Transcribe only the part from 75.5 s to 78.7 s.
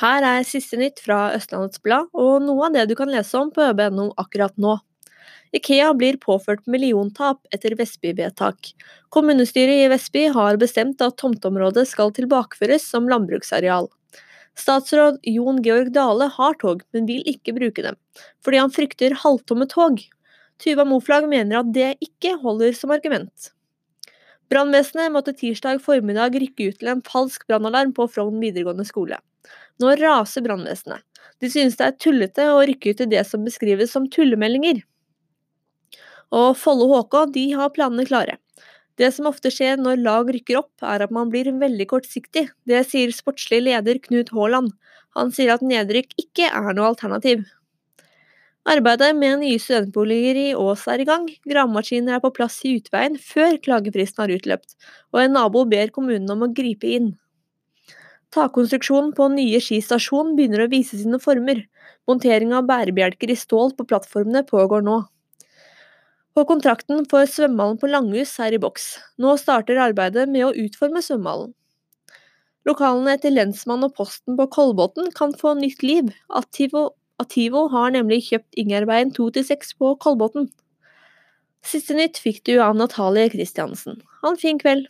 nytt liv. Ativo, Ativo har nemlig kjøpt